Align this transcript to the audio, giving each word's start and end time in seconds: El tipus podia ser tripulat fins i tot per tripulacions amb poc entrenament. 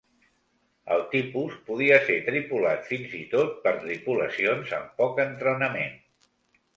El 0.93 1.01
tipus 1.09 1.57
podia 1.67 1.99
ser 2.07 2.15
tripulat 2.29 2.89
fins 2.93 3.13
i 3.19 3.21
tot 3.33 3.51
per 3.65 3.73
tripulacions 3.83 4.73
amb 4.79 4.97
poc 5.03 5.21
entrenament. 5.25 5.93